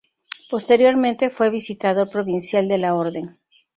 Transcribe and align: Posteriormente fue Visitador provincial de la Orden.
Posteriormente 0.49 1.29
fue 1.29 1.51
Visitador 1.51 2.09
provincial 2.09 2.67
de 2.67 2.79
la 2.79 2.95
Orden. 2.95 3.37